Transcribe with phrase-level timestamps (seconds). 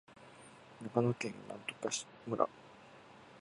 [0.81, 1.57] 長野県喬
[1.91, 2.49] 木村